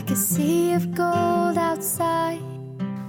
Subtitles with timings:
[0.00, 2.40] like a sea of gold outside.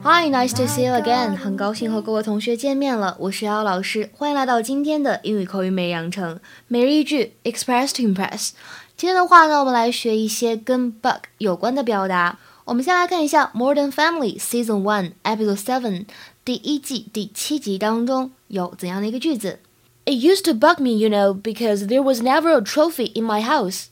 [0.03, 1.37] Hi, nice to see you again.
[1.37, 8.49] 很高兴和各位同学见面了，我是姚老师，欢迎来到今天的英语口语美养成每日一句 Express to Impress。
[8.97, 12.37] 今天的话呢，我们来学一些跟 bug 有关的表达。
[12.65, 16.05] 我们先来看一下《Modern Family》Season One Episode Seven
[16.43, 19.59] 第一季第七集当中有怎样的一个句子
[20.03, 23.85] ？It used to bug me, you know, because there was never a trophy in my house.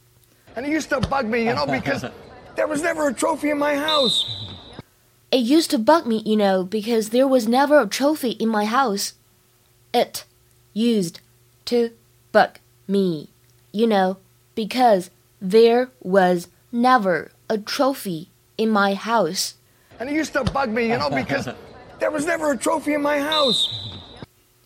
[0.55, 2.09] And it used to bug me, you know, because
[2.58, 4.24] there was never a trophy in my house.
[5.30, 8.64] It used to bug me, you know, because there was never a trophy in my
[8.64, 9.14] house.
[9.92, 10.24] It
[10.72, 11.20] used
[11.66, 11.90] to
[12.30, 13.28] bug me,
[13.72, 14.18] you know,
[14.54, 19.54] because there was never a trophy in my house.
[19.98, 21.48] And it used to bug me, you know, because
[21.98, 23.68] there was never a trophy in my house.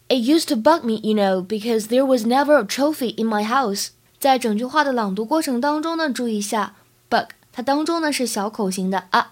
[0.09, 3.45] It used to bug me, you know, because there was never a trophy in my
[3.45, 3.91] house.
[4.19, 6.75] 在整句话的朗读过程当中呢，注意一下
[7.09, 9.32] bug， 它当中呢是小口型的啊。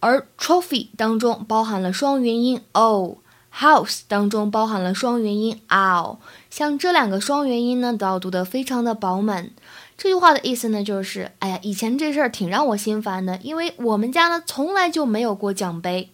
[0.00, 6.18] 而 trophy 当中包含了双元音 o，house 当中包含了双元音 ow，
[6.50, 9.52] 像这两个双元音呢，都要读得非常的饱满。
[9.96, 16.10] 这句话的意思呢，就是，哎呀，以前这事儿挺让我心烦的，因为我们家呢从来就没有过奖杯。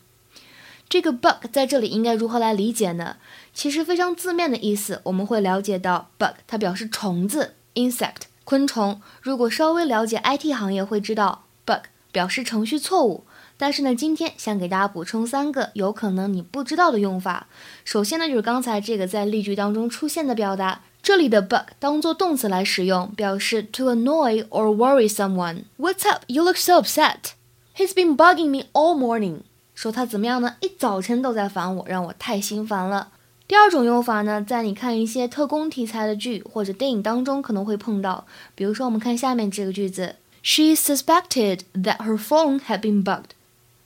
[0.88, 3.16] 这个 bug 在这里应该如何来理解呢？
[3.52, 9.00] 其实非常字面的意思，我们会了解到 bug 它表示虫子 insect 昆虫。
[9.22, 13.22] 如果稍微了解 IT 行业，会知道 bug 表示程序错误。
[13.56, 17.46] 但是呢，今天想给大家补充三个有可能你不知道的用法。
[17.84, 25.62] 首先呢，就是刚才这个在例句当中出现的表达，这里的 bug 当做动词来使用，表示 to annoy or worry someone。
[25.78, 26.24] What's up?
[26.26, 27.34] You look so upset.
[27.76, 29.42] He's been bugging me all morning.
[29.76, 30.56] 说他怎么样呢？
[30.58, 33.10] 一早晨都在烦我，让我太心烦了。
[33.49, 38.25] 第二种用法呢，在你看一些特工题材的剧或者电影当中可能会碰到，
[38.55, 43.31] 比如说我们看下面这个句子：She suspected that her phone had been bugged.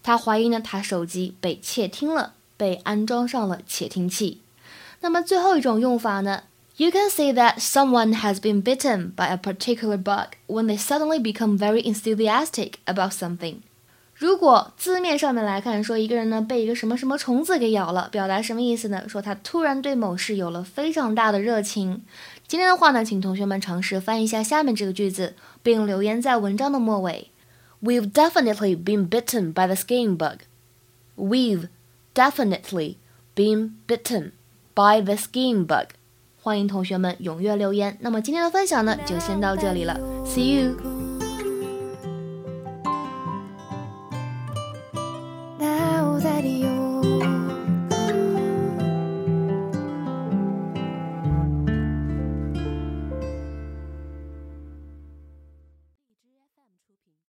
[0.02, 4.42] 他怀疑呢，他手机被窃听了，被安装上了窃听器。
[5.02, 6.44] 那么最后一种用法呢？
[6.78, 11.58] You can say that someone has been bitten by a particular bug when they suddenly become
[11.58, 13.56] very enthusiastic about something。
[14.25, 19.07] 如果字面上面来看，说一个人呢被一个什么什么虫子给咬了，表达什么意思呢？
[19.07, 22.03] 说他突然对某事有了非常大的热情。
[22.49, 27.29] 今天的话呢，请同学们尝试翻译一下下面这个句子，并留言在文章的末尾。
[27.83, 30.39] We've definitely been bitten by the skin bug.
[31.19, 31.69] We've
[32.15, 32.97] definitely
[33.35, 34.31] been bitten
[34.75, 35.89] by the skin bug.
[36.41, 37.99] 欢迎同学们踊跃留言。
[38.01, 40.01] 那么今天的分享呢，就先到这里了。
[40.25, 40.94] See you.